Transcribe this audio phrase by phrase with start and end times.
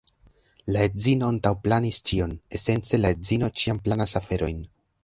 [0.75, 4.69] La edzino antaŭplanis ĉion, esence la edzino ĉiam planas aferojn.